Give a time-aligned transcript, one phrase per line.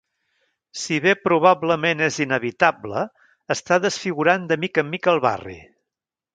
[0.83, 3.05] Si bé probablement és inevitable,
[3.59, 5.59] està desfigurant de mica en mica el barri.